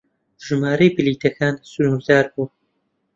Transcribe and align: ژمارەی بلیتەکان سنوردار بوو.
ژمارەی 0.45 0.93
بلیتەکان 0.95 1.55
سنوردار 1.71 2.25
بوو. 2.33 2.45